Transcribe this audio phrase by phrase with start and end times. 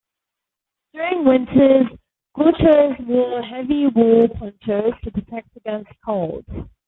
[0.95, 1.85] During winters,
[2.35, 6.43] gauchos wore heavy wool ponchos to protect against cold.